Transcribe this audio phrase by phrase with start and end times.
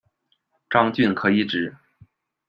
[0.67, 1.75] 张峻可以指：